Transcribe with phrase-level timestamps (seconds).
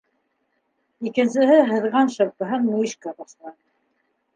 [1.11, 3.61] Икенсеһе һыҙған шырпыһын мөйөшкә ташланы.